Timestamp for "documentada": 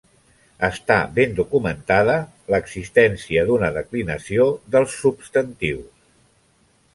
1.39-2.15